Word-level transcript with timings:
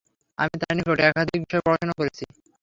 আমি 0.37 0.55
তার 0.61 0.73
নিকট 0.77 0.97
একাধিক 1.01 1.39
বিষয়ে 1.43 1.65
পড়াশুনা 1.65 1.93
করেছি। 1.99 2.23